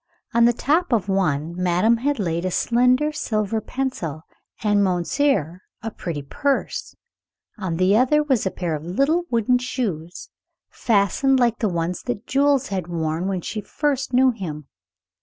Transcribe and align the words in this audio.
On 0.33 0.45
the 0.45 0.51
top 0.51 0.91
of 0.91 1.07
one 1.07 1.53
madame 1.55 1.97
had 1.97 2.17
laid 2.17 2.43
a 2.43 2.49
slender 2.49 3.11
silver 3.11 3.61
pencil, 3.61 4.23
and 4.63 4.83
monsieur 4.83 5.61
a 5.83 5.91
pretty 5.91 6.23
purse. 6.23 6.95
In 7.61 7.77
the 7.77 7.95
other 7.95 8.23
was 8.23 8.47
a 8.47 8.49
pair 8.49 8.73
of 8.73 8.83
little 8.83 9.25
wooden 9.29 9.59
shoes, 9.59 10.29
fashioned 10.71 11.39
like 11.39 11.59
the 11.59 11.69
ones 11.69 12.01
that 12.07 12.25
Jules 12.25 12.69
had 12.69 12.87
worn 12.87 13.27
when 13.27 13.41
she 13.41 13.61
first 13.61 14.11
knew 14.11 14.31
him. 14.31 14.65